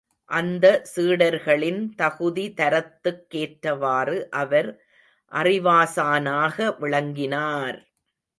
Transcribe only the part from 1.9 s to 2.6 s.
தகுதி,